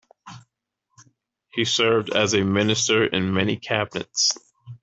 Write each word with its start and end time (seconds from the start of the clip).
He 1.53 1.63
served 1.63 2.09
as 2.09 2.33
a 2.33 2.41
minister 2.43 3.05
in 3.05 3.35
many 3.35 3.55
cabinets. 3.57 4.33